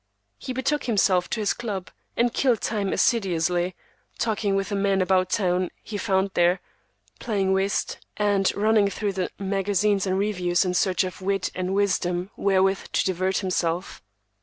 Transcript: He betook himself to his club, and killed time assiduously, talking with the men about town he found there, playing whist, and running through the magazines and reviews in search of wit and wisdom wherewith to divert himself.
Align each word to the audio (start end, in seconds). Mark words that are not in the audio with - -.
He 0.39 0.51
betook 0.51 0.85
himself 0.85 1.29
to 1.29 1.39
his 1.41 1.53
club, 1.53 1.91
and 2.17 2.33
killed 2.33 2.59
time 2.59 2.91
assiduously, 2.91 3.75
talking 4.17 4.55
with 4.55 4.69
the 4.69 4.75
men 4.75 4.99
about 4.99 5.29
town 5.29 5.69
he 5.83 5.95
found 5.95 6.31
there, 6.33 6.59
playing 7.19 7.53
whist, 7.53 7.99
and 8.17 8.51
running 8.55 8.89
through 8.89 9.13
the 9.13 9.29
magazines 9.37 10.07
and 10.07 10.17
reviews 10.17 10.65
in 10.65 10.73
search 10.73 11.03
of 11.03 11.21
wit 11.21 11.51
and 11.53 11.75
wisdom 11.75 12.31
wherewith 12.35 12.79
to 12.93 13.05
divert 13.05 13.37
himself. 13.45 14.01